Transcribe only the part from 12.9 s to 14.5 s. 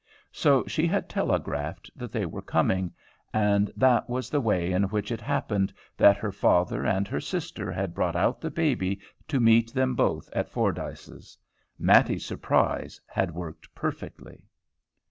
had worked perfectly.